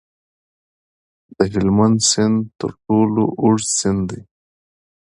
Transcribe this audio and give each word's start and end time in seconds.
د 1.35 1.37
هلمند 1.53 1.97
سیند 2.09 2.37
تر 2.59 2.71
ټولو 2.85 3.23
اوږد 3.41 3.67
سیند 3.79 4.01
دی 4.09 4.21